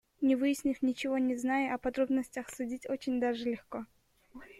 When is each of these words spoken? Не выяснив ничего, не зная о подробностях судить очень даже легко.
Не 0.19 0.35
выяснив 0.35 0.81
ничего, 0.81 1.19
не 1.19 1.35
зная 1.35 1.75
о 1.75 1.77
подробностях 1.77 2.49
судить 2.49 2.89
очень 2.89 3.19
даже 3.19 3.45
легко. 3.51 3.85